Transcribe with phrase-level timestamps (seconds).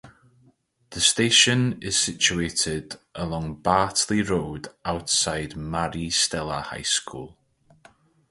[0.89, 7.37] The station is situated along Bartley Road outside Maris Stella High School.